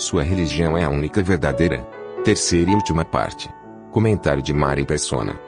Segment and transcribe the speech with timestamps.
[0.00, 1.86] Sua religião é a única verdadeira.
[2.24, 3.50] Terceira e última parte.
[3.90, 5.38] Comentário de Mari Persona.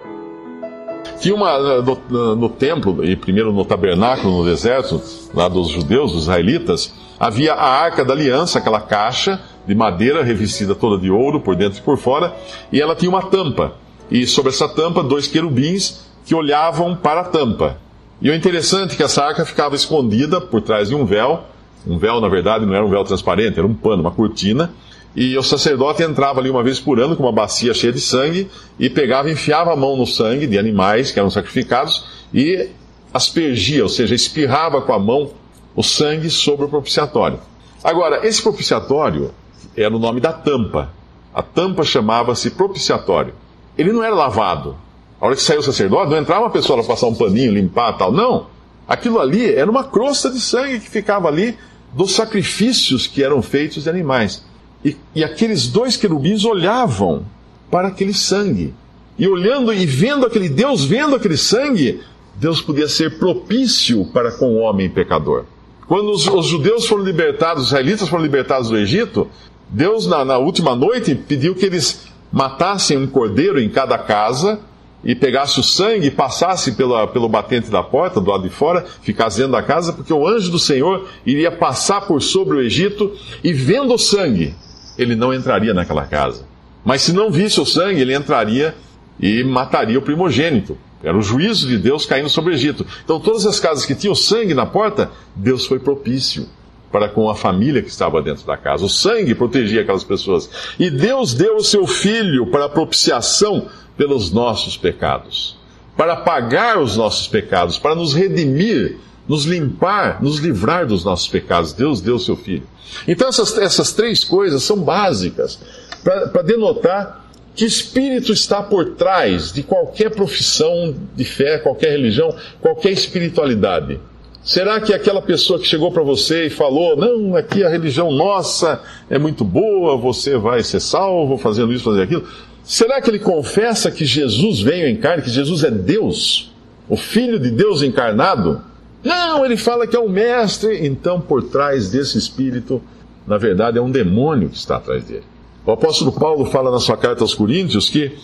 [1.19, 5.01] Tinha uma no, no, templo, e primeiro no tabernáculo no deserto,
[5.33, 10.75] lá dos judeus, dos israelitas, havia a arca da aliança, aquela caixa de madeira revestida
[10.75, 12.37] toda de ouro por dentro e por fora,
[12.71, 13.73] e ela tinha uma tampa.
[14.11, 17.79] E sobre essa tampa, dois querubins que olhavam para a tampa.
[18.21, 21.43] E o interessante é que essa arca ficava escondida por trás de um véu.
[21.87, 24.73] Um véu, na verdade, não era um véu transparente, era um pano, uma cortina.
[25.15, 28.49] E o sacerdote entrava ali uma vez por ano com uma bacia cheia de sangue
[28.79, 32.71] e pegava, enfiava a mão no sangue de animais que eram sacrificados e
[33.13, 35.31] aspergia, ou seja, espirrava com a mão
[35.77, 37.39] o sangue sobre o propiciatório.
[37.85, 39.33] Agora, esse propiciatório
[39.77, 40.91] era o nome da tampa.
[41.35, 43.35] A tampa chamava-se propiciatório.
[43.77, 44.77] Ele não era lavado.
[45.21, 47.97] A hora que saiu o sacerdote, não entrava uma pessoa para passar um paninho, limpar
[47.97, 48.13] tal.
[48.13, 48.47] Não.
[48.89, 51.57] Aquilo ali era uma crosta de sangue que ficava ali
[51.93, 54.45] dos sacrifícios que eram feitos de animais.
[54.85, 57.25] E, e aqueles dois querubins olhavam
[57.71, 58.75] para aquele sangue.
[59.19, 62.01] E olhando e vendo aquele Deus, vendo aquele sangue,
[62.37, 65.45] Deus podia ser propício para com o homem pecador.
[65.87, 69.29] Quando os, os judeus foram libertados, os israelitas foram libertados do Egito,
[69.69, 74.61] Deus, na, na última noite, pediu que eles matassem um cordeiro em cada casa
[75.05, 78.85] e pegasse o sangue e passasse pela, pelo batente da porta, do lado de fora,
[79.03, 83.13] ficasse dentro da casa, porque o anjo do Senhor iria passar por sobre o Egito
[83.43, 84.55] e vendo o sangue,
[84.97, 86.47] ele não entraria naquela casa.
[86.85, 88.75] Mas se não visse o sangue, ele entraria
[89.21, 90.77] e mataria o primogênito.
[91.03, 92.87] Era o juízo de Deus caindo sobre o Egito.
[93.05, 96.47] Então, todas as casas que tinham sangue na porta, Deus foi propício
[96.93, 98.85] para com a família que estava dentro da casa.
[98.85, 100.49] O sangue protegia aquelas pessoas.
[100.79, 103.67] E Deus deu o seu filho para propiciação
[103.97, 105.57] pelos nossos pecados,
[105.97, 111.73] para pagar os nossos pecados, para nos redimir, nos limpar, nos livrar dos nossos pecados.
[111.73, 112.67] Deus deu o seu filho.
[113.09, 115.59] Então, essas, essas três coisas são básicas
[116.05, 117.23] para denotar
[117.55, 124.01] que espírito está por trás de qualquer profissão de fé, qualquer religião, qualquer espiritualidade.
[124.45, 128.83] Será que aquela pessoa que chegou para você e falou: Não, aqui a religião nossa
[129.09, 132.27] é muito boa, você vai ser salvo fazendo isso, fazendo aquilo?
[132.65, 136.53] Será que ele confessa que Jesus veio em carne, que Jesus é Deus,
[136.89, 138.61] o Filho de Deus encarnado?
[139.05, 140.87] Não, ele fala que é o Mestre.
[140.87, 142.83] Então, por trás desse espírito,
[143.27, 145.25] na verdade, é um demônio que está atrás dele.
[145.65, 148.17] O apóstolo Paulo fala na sua carta aos Coríntios que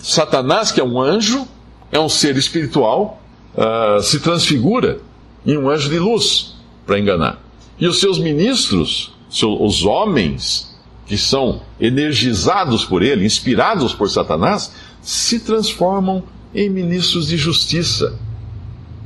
[0.00, 1.46] Satanás, que é um anjo,
[1.92, 3.20] é um ser espiritual,
[3.56, 4.98] uh, se transfigura
[5.46, 6.54] em um anjo de luz
[6.86, 7.40] para enganar.
[7.78, 9.12] E os seus ministros,
[9.42, 16.22] os homens que são energizados por ele, inspirados por Satanás, se transformam
[16.54, 18.18] em ministros de justiça.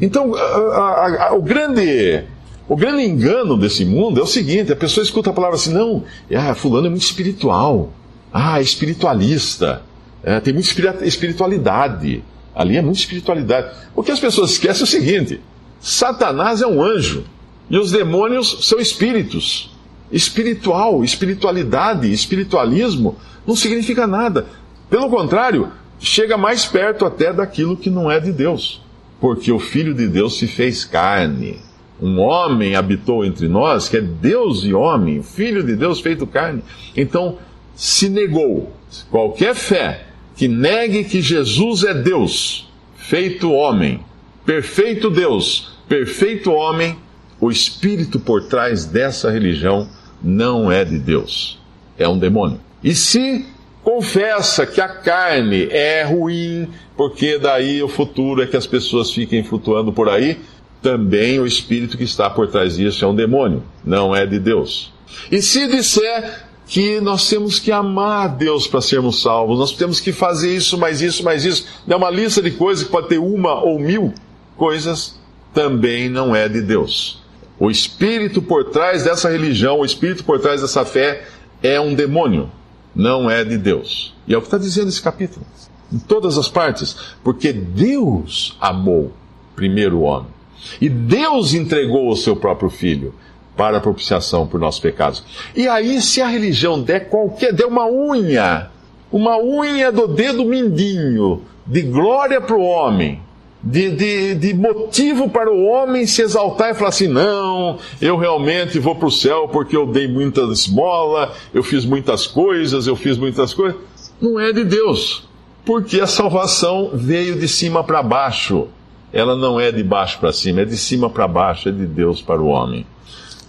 [0.00, 2.25] Então, a, a, a, o grande
[2.66, 6.05] o grande engano desse mundo é o seguinte: a pessoa escuta a palavra assim, não,
[6.34, 7.93] ah, fulano é muito espiritual,
[8.33, 9.83] ah, é espiritualista,
[10.22, 12.25] é, tem muita espiritualidade,
[12.55, 13.71] ali é muita espiritualidade.
[13.95, 15.41] O que as pessoas esquecem é o seguinte:
[15.84, 17.25] Satanás é um anjo
[17.69, 19.71] e os demônios são espíritos.
[20.11, 24.47] Espiritual, espiritualidade, espiritualismo não significa nada.
[24.89, 28.81] Pelo contrário, chega mais perto até daquilo que não é de Deus.
[29.21, 31.59] Porque o Filho de Deus se fez carne.
[32.01, 36.62] Um homem habitou entre nós, que é Deus e homem, Filho de Deus feito carne.
[36.97, 37.37] Então,
[37.77, 38.72] se negou
[39.11, 44.01] qualquer fé que negue que Jesus é Deus, feito homem,
[44.47, 46.97] perfeito Deus, perfeito homem,
[47.41, 49.89] o espírito por trás dessa religião
[50.22, 51.60] não é de Deus,
[51.98, 52.60] é um demônio.
[52.83, 53.47] E se
[53.83, 59.45] confessa que a carne é ruim, porque daí o futuro é que as pessoas fiquem
[59.45, 60.39] flutuando por aí,
[60.81, 64.92] também o espírito que está por trás disso é um demônio, não é de Deus.
[65.31, 70.01] E se disser que nós temos que amar a Deus para sermos salvos, nós temos
[70.01, 73.19] que fazer isso, mais isso, mais isso, é uma lista de coisas que pode ter
[73.19, 74.15] uma ou mil
[74.57, 75.19] coisas,
[75.54, 77.22] também não é de Deus.
[77.59, 81.24] O espírito por trás dessa religião, o espírito por trás dessa fé
[81.62, 82.51] é um demônio,
[82.95, 84.15] não é de Deus.
[84.27, 85.47] E é o que está dizendo esse capítulo,
[85.92, 89.12] em todas as partes, porque Deus amou
[89.54, 90.34] primeiro o homem.
[90.80, 93.15] E Deus entregou o seu próprio filho
[93.57, 95.22] para a propiciação por nossos pecados.
[95.54, 98.71] E aí, se a religião der qualquer, der uma unha,
[99.12, 103.22] uma unha do dedo mindinho de glória para o homem,
[103.65, 108.78] de, de, de, motivo para o homem se exaltar e falar assim: não, eu realmente
[108.78, 113.16] vou para o céu porque eu dei muita esmola, eu fiz muitas coisas, eu fiz
[113.16, 113.81] muitas coisas.
[114.21, 115.27] Não é de Deus,
[115.65, 118.69] porque a salvação veio de cima para baixo.
[119.11, 122.21] Ela não é de baixo para cima, é de cima para baixo, é de Deus
[122.21, 122.84] para o homem.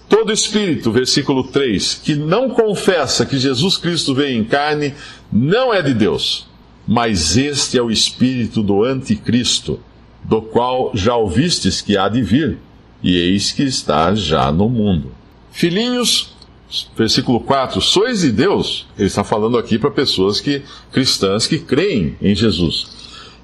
[0.08, 4.94] Todo espírito, versículo 3, que não confessa que Jesus Cristo veio em carne,
[5.30, 6.46] não é de Deus,
[6.86, 9.80] mas este é o espírito do anticristo
[10.28, 12.58] do qual já ouvistes que há de vir,
[13.02, 15.12] e eis que está já no mundo.
[15.52, 16.34] Filhinhos,
[16.96, 22.16] versículo 4, sois de Deus, ele está falando aqui para pessoas que cristãs que creem
[22.20, 22.88] em Jesus,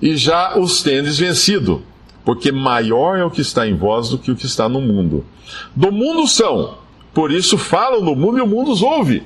[0.00, 1.82] e já os tendes vencido,
[2.24, 5.24] porque maior é o que está em vós do que o que está no mundo.
[5.76, 6.78] Do mundo são,
[7.14, 9.22] por isso falam no mundo e o mundo os ouve.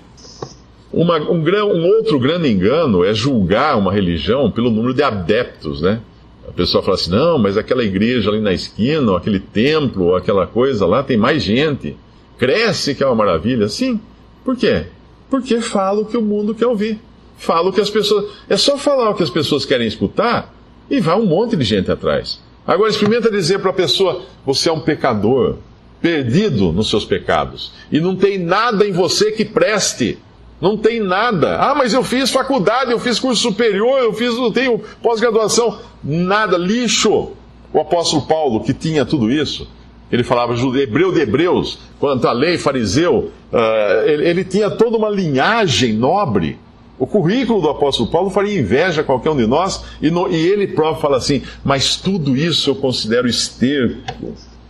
[0.92, 6.00] Uma, um, um outro grande engano é julgar uma religião pelo número de adeptos, né?
[6.48, 10.16] A pessoa fala assim: não, mas aquela igreja ali na esquina, ou aquele templo, ou
[10.16, 11.96] aquela coisa lá, tem mais gente.
[12.38, 13.69] Cresce que é uma maravilha.
[13.69, 14.00] Sim.
[14.44, 14.87] Por quê?
[15.28, 17.00] Porque fala o que o mundo quer ouvir.
[17.37, 18.32] Fala o que as pessoas.
[18.48, 20.54] É só falar o que as pessoas querem escutar
[20.88, 22.40] e vai um monte de gente atrás.
[22.66, 25.56] Agora experimenta dizer para a pessoa: você é um pecador,
[26.00, 30.19] perdido nos seus pecados, e não tem nada em você que preste.
[30.60, 31.58] Não tem nada.
[31.58, 35.78] Ah, mas eu fiz faculdade, eu fiz curso superior, eu fiz, eu tenho pós-graduação.
[36.02, 37.32] Nada, lixo.
[37.72, 39.68] O apóstolo Paulo, que tinha tudo isso,
[40.10, 45.10] ele falava hebreu de hebreus, quanto à lei, fariseu, uh, ele, ele, tinha toda uma
[45.10, 46.58] linhagem nobre.
[46.98, 50.36] O currículo do apóstolo Paulo faria inveja a qualquer um de nós, e, no, e
[50.36, 54.00] ele próprio fala assim: Mas tudo isso eu considero esterco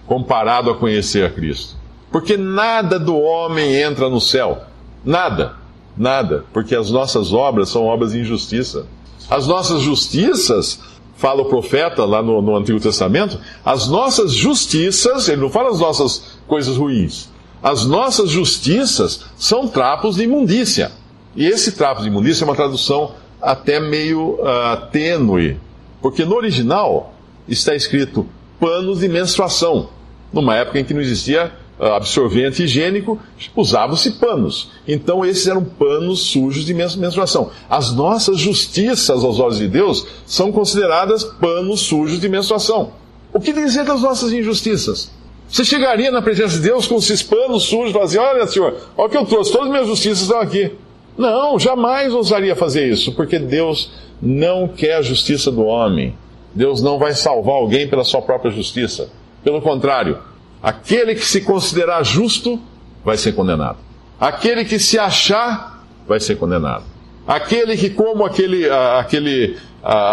[0.07, 1.77] comparado a conhecer a Cristo.
[2.11, 4.63] Porque nada do homem entra no céu.
[5.05, 5.66] Nada.
[5.97, 8.87] Nada, porque as nossas obras são obras de injustiça.
[9.31, 10.79] As nossas justiças,
[11.17, 15.81] fala o profeta lá no, no Antigo Testamento, as nossas justiças, ele não fala as
[15.81, 17.29] nossas coisas ruins,
[17.63, 20.93] as nossas justiças são trapos de imundícia.
[21.35, 25.59] E esse trapo de imundícia é uma tradução até meio uh, tênue,
[26.01, 27.15] porque no original
[27.49, 28.27] está escrito
[28.61, 29.89] panos de menstruação,
[30.33, 33.19] numa época em que não existia absorvente higiênico,
[33.55, 34.71] usavam-se panos.
[34.87, 37.51] Então, esses eram panos sujos de menstruação.
[37.69, 42.93] As nossas justiças aos olhos de Deus são consideradas panos sujos de menstruação.
[43.33, 45.11] O que dizer das nossas injustiças?
[45.49, 48.77] Você chegaria na presença de Deus com esses panos sujos e falaria assim, olha, Senhor,
[48.97, 50.73] olha o que eu trouxe, todas as minhas justiças estão aqui.
[51.17, 53.91] Não, jamais ousaria fazer isso, porque Deus
[54.21, 56.15] não quer a justiça do homem.
[56.55, 59.11] Deus não vai salvar alguém pela sua própria justiça.
[59.45, 60.19] Pelo contrário,
[60.67, 62.61] Aquele que se considerar justo
[63.05, 63.79] vai ser condenado.
[64.19, 66.83] Aquele que se achar vai ser condenado.
[67.25, 69.57] Aquele que, como aquele, aquele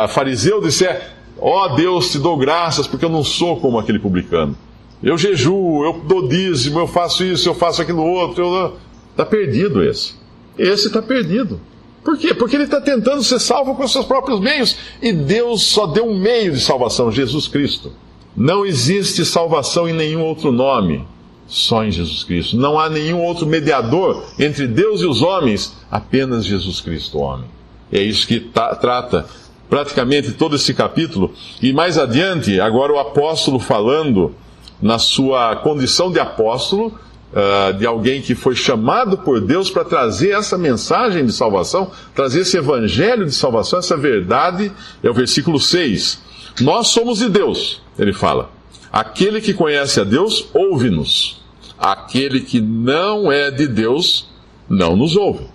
[0.09, 1.09] fariseu, disser:
[1.39, 4.55] Ó oh, Deus, te dou graças porque eu não sou como aquele publicano.
[5.01, 8.77] Eu jejuo, eu dou dízimo, eu faço isso, eu faço aquilo outro.
[9.09, 10.13] Está perdido esse.
[10.55, 11.59] Esse está perdido.
[12.03, 12.31] Por quê?
[12.31, 14.77] Porque ele está tentando ser salvo com seus próprios meios.
[15.01, 17.91] E Deus só deu um meio de salvação: Jesus Cristo.
[18.35, 21.05] Não existe salvação em nenhum outro nome,
[21.47, 22.57] só em Jesus Cristo.
[22.57, 27.45] Não há nenhum outro mediador entre Deus e os homens, apenas Jesus Cristo, o homem.
[27.91, 29.27] É isso que trata
[29.69, 31.31] praticamente todo esse capítulo.
[31.61, 34.33] E mais adiante, agora o apóstolo falando
[34.81, 36.87] na sua condição de apóstolo,
[37.33, 42.41] uh, de alguém que foi chamado por Deus para trazer essa mensagem de salvação, trazer
[42.41, 44.71] esse evangelho de salvação, essa verdade,
[45.03, 46.19] é o versículo 6.
[46.61, 48.49] Nós somos de Deus, ele fala.
[48.91, 51.41] Aquele que conhece a Deus, ouve-nos.
[51.77, 54.29] Aquele que não é de Deus,
[54.69, 55.47] não nos ouve.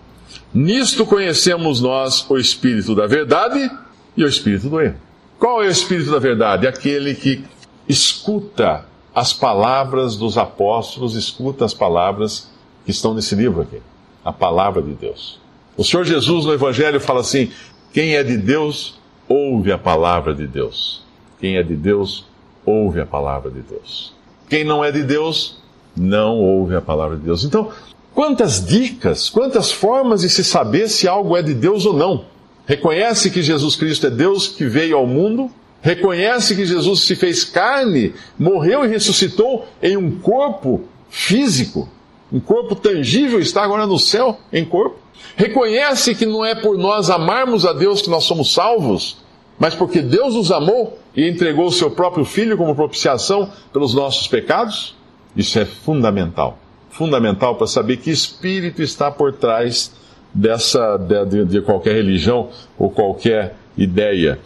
[0.53, 3.71] Nisto conhecemos nós o Espírito da verdade
[4.17, 4.97] e o Espírito do erro.
[5.39, 6.67] Qual é o Espírito da verdade?
[6.67, 7.45] Aquele que
[7.89, 12.51] escuta as palavras dos apóstolos, escuta as palavras
[12.85, 13.81] que estão nesse livro aqui.
[14.25, 15.41] A palavra de Deus.
[15.77, 17.51] O Senhor Jesus no Evangelho fala assim:
[17.93, 21.03] quem é de Deus, ouve a palavra de Deus.
[21.41, 22.25] Quem é de Deus,
[22.69, 24.13] ouve a palavra de Deus.
[24.49, 25.59] Quem não é de Deus,
[25.97, 27.45] não ouve a palavra de Deus.
[27.45, 27.71] Então,
[28.15, 32.25] quantas dicas, quantas formas de se saber se algo é de Deus ou não?
[32.67, 37.45] Reconhece que Jesus Cristo é Deus que veio ao mundo, reconhece que Jesus se fez
[37.45, 41.89] carne, morreu e ressuscitou em um corpo físico,
[42.31, 44.99] um corpo tangível, está agora no céu em corpo.
[45.35, 49.19] Reconhece que não é por nós amarmos a Deus que nós somos salvos,
[49.59, 54.27] mas porque Deus nos amou e entregou o seu próprio filho como propiciação pelos nossos
[54.29, 54.97] pecados?
[55.37, 56.59] Isso é fundamental.
[56.91, 59.93] Fundamental para saber que espírito está por trás
[60.33, 64.39] dessa de, de qualquer religião ou qualquer ideia.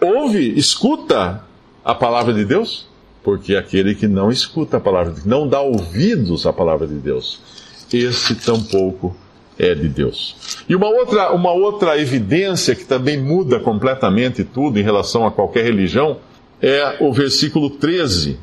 [0.00, 1.44] Ouve, escuta
[1.84, 2.88] a palavra de Deus?
[3.22, 7.40] Porque aquele que não escuta a palavra, não dá ouvidos à palavra de Deus,
[7.92, 9.14] esse tampouco
[9.60, 10.64] é de Deus.
[10.66, 15.64] E uma outra, uma outra evidência que também muda completamente tudo em relação a qualquer
[15.64, 16.16] religião
[16.62, 18.38] é o versículo 13.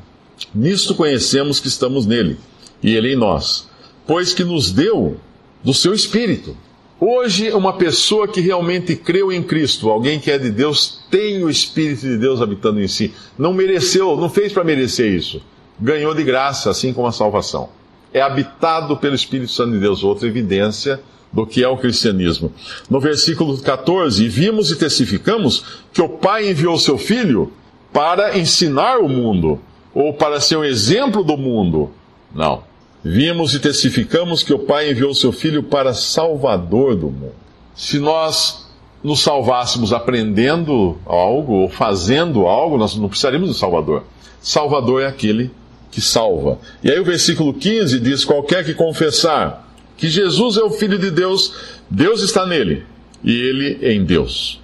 [0.54, 2.38] Nisto conhecemos que estamos nele,
[2.84, 3.68] e ele em nós,
[4.06, 5.18] pois que nos deu
[5.64, 6.56] do seu espírito.
[7.00, 11.50] Hoje, uma pessoa que realmente creu em Cristo, alguém que é de Deus, tem o
[11.50, 13.14] Espírito de Deus habitando em si.
[13.38, 15.40] Não mereceu, não fez para merecer isso.
[15.80, 17.70] Ganhou de graça, assim como a salvação.
[18.14, 21.00] É habitado pelo Espírito Santo de Deus, outra evidência
[21.32, 22.52] do que é o cristianismo.
[22.90, 27.52] No versículo 14, vimos e testificamos que o Pai enviou seu Filho
[27.92, 29.60] para ensinar o mundo,
[29.94, 31.92] ou para ser um exemplo do mundo.
[32.34, 32.64] Não.
[33.04, 37.36] Vimos e testificamos que o Pai enviou seu Filho para Salvador do mundo.
[37.76, 38.68] Se nós
[39.04, 44.04] nos salvássemos aprendendo algo ou fazendo algo, nós não precisaríamos de Salvador.
[44.42, 45.52] Salvador é aquele
[45.92, 46.60] que salva.
[46.84, 49.68] E aí o versículo 15 diz: Qualquer que confessar
[49.98, 51.54] que Jesus é o Filho de Deus,
[51.90, 52.84] Deus está nele
[53.24, 54.62] e ele em Deus.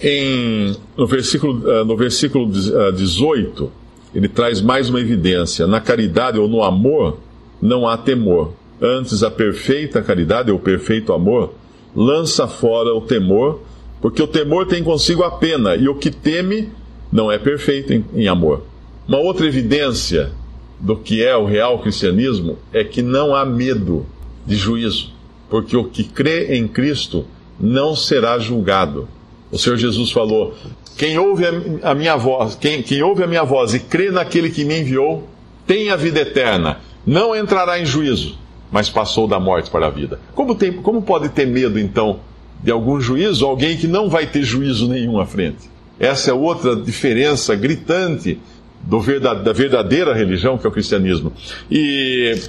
[0.00, 2.50] Em, no, versículo, eh, no versículo
[2.92, 5.66] 18, eh, ele traz mais uma evidência.
[5.66, 7.18] Na caridade ou no amor,
[7.60, 8.52] não há temor.
[8.80, 11.54] Antes, a perfeita caridade ou perfeito amor
[11.94, 13.62] lança fora o temor,
[14.02, 16.70] porque o temor tem consigo a pena, e o que teme
[17.10, 18.64] não é perfeito em, em amor.
[19.08, 20.30] Uma outra evidência
[20.78, 24.06] do que é o real cristianismo é que não há medo
[24.46, 25.12] de juízo,
[25.48, 27.24] porque o que crê em Cristo
[27.58, 29.08] não será julgado.
[29.50, 30.54] O Senhor Jesus falou:
[30.96, 31.44] quem ouve
[31.82, 35.28] a minha voz, quem, quem ouve a minha voz e crê naquele que me enviou,
[35.66, 38.36] tem a vida eterna não entrará em juízo,
[38.70, 40.18] mas passou da morte para a vida.
[40.34, 42.18] Como, tem, como pode ter medo, então,
[42.62, 45.70] de algum juízo, alguém que não vai ter juízo nenhum à frente?
[46.00, 48.40] Essa é outra diferença gritante
[48.86, 51.32] do verdade, da verdadeira religião, que é o cristianismo.
[51.70, 52.40] E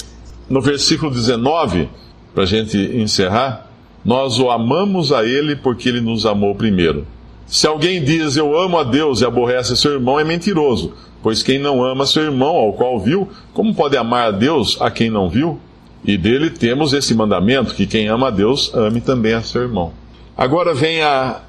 [0.50, 1.90] no versículo 19,
[2.34, 3.68] para a gente encerrar,
[4.06, 7.06] nós o amamos a Ele porque Ele nos amou primeiro.
[7.48, 10.94] Se alguém diz eu amo a Deus e aborrece seu irmão, é mentiroso.
[11.24, 14.92] Pois quem não ama seu irmão, ao qual viu, como pode amar a Deus a
[14.92, 15.60] quem não viu?
[16.06, 19.92] E dele temos esse mandamento: que quem ama a Deus, ame também a seu irmão.
[20.38, 21.42] Agora vem a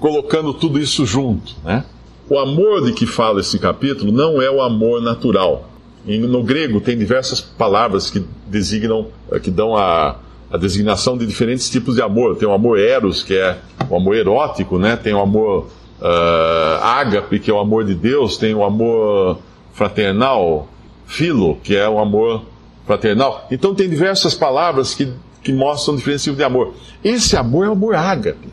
[0.00, 1.84] colocando tudo isso junto, né?
[2.28, 5.68] O amor de que fala esse capítulo não é o amor natural.
[6.06, 9.08] No grego tem diversas palavras que designam,
[9.42, 10.16] que dão a,
[10.50, 12.36] a designação de diferentes tipos de amor.
[12.36, 13.58] Tem o amor eros, que é
[13.90, 14.96] o amor erótico, né?
[14.96, 15.66] Tem o amor
[16.00, 19.38] uh, ágape, que é o amor de Deus, tem o amor
[19.72, 20.68] fraternal,
[21.06, 22.42] filo, que é o amor
[22.86, 23.46] fraternal.
[23.50, 25.12] Então tem diversas palavras que,
[25.42, 26.74] que mostram diferentes tipos de amor.
[27.02, 28.48] Esse amor é o amor ágape.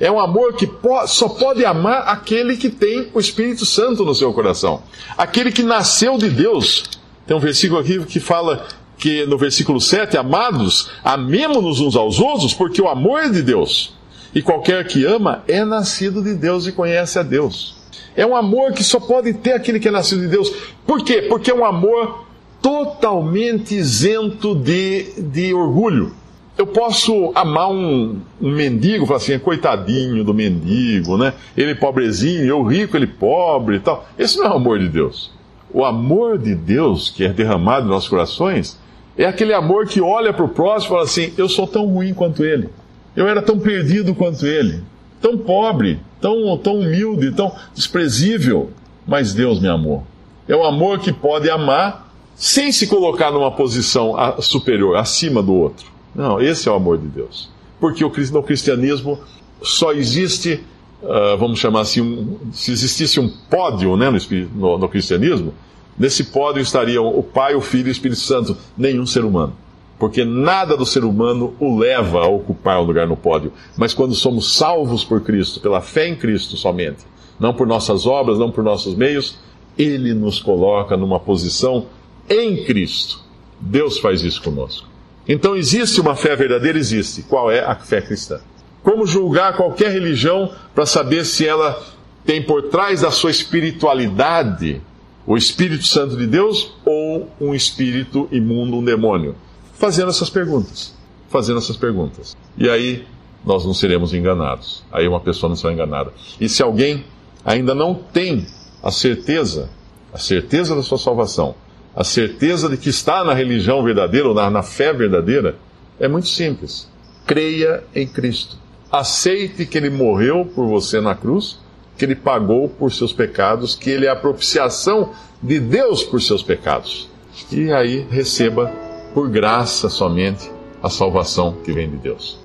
[0.00, 0.66] É um amor que
[1.06, 4.82] só pode amar aquele que tem o Espírito Santo no seu coração.
[5.16, 6.84] Aquele que nasceu de Deus.
[7.26, 8.66] Tem um versículo aqui que fala
[8.96, 13.94] que no versículo 7, amados, amemos-nos uns aos outros, porque o amor é de Deus.
[14.34, 17.76] E qualquer que ama é nascido de Deus e conhece a Deus.
[18.16, 20.50] É um amor que só pode ter aquele que é nascido de Deus.
[20.86, 21.22] Por quê?
[21.28, 22.24] Porque é um amor
[22.62, 26.14] totalmente isento de, de orgulho.
[26.60, 31.32] Eu posso amar um, um mendigo, falar assim, coitadinho do mendigo, né?
[31.56, 34.06] Ele pobrezinho, eu rico, ele pobre e tal.
[34.18, 35.32] Esse não é o amor de Deus.
[35.72, 38.78] O amor de Deus que é derramado nos nossos corações
[39.16, 42.12] é aquele amor que olha para o próximo e fala assim: eu sou tão ruim
[42.12, 42.68] quanto ele.
[43.16, 44.84] Eu era tão perdido quanto ele,
[45.18, 48.68] tão pobre, tão, tão humilde, tão desprezível,
[49.06, 50.04] mas Deus me amou.
[50.46, 55.99] É o amor que pode amar sem se colocar numa posição superior, acima do outro.
[56.14, 57.50] Não, esse é o amor de Deus.
[57.78, 59.18] Porque no cristianismo
[59.62, 60.62] só existe,
[61.02, 64.18] uh, vamos chamar assim, um, se existisse um pódio né, no,
[64.54, 65.54] no, no cristianismo,
[65.98, 69.54] nesse pódio estariam o Pai, o Filho e o Espírito Santo, nenhum ser humano
[70.00, 73.52] porque nada do ser humano o leva a ocupar um lugar no pódio.
[73.76, 77.04] Mas quando somos salvos por Cristo, pela fé em Cristo somente,
[77.38, 79.38] não por nossas obras, não por nossos meios,
[79.76, 81.84] Ele nos coloca numa posição
[82.30, 83.20] em Cristo.
[83.60, 84.88] Deus faz isso conosco.
[85.32, 86.78] Então existe uma fé verdadeira?
[86.78, 87.22] Existe.
[87.22, 88.40] Qual é a fé cristã?
[88.82, 91.80] Como julgar qualquer religião para saber se ela
[92.24, 94.80] tem por trás da sua espiritualidade
[95.26, 99.36] o Espírito Santo de Deus ou um espírito imundo, um demônio?
[99.80, 100.94] fazendo essas perguntas.
[101.30, 102.36] Fazendo essas perguntas.
[102.58, 103.06] E aí
[103.44, 104.84] nós não seremos enganados.
[104.92, 106.12] Aí uma pessoa não será enganada.
[106.38, 107.04] E se alguém
[107.44, 108.46] ainda não tem
[108.82, 109.70] a certeza,
[110.12, 111.54] a certeza da sua salvação,
[111.94, 115.56] a certeza de que está na religião verdadeira ou na, na fé verdadeira,
[115.98, 116.88] é muito simples.
[117.26, 118.56] Creia em Cristo.
[118.90, 121.58] Aceite que Ele morreu por você na cruz,
[121.96, 126.42] que Ele pagou por seus pecados, que Ele é a propiciação de Deus por seus
[126.42, 127.08] pecados.
[127.52, 128.72] E aí receba,
[129.14, 130.50] por graça somente,
[130.82, 132.40] a salvação que vem de Deus.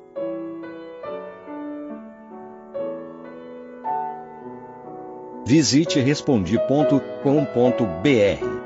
[5.46, 8.65] Visite respondi.com.br.